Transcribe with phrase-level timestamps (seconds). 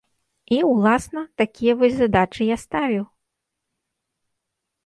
[0.55, 3.05] І, уласна, такія вось задачы я ставіў.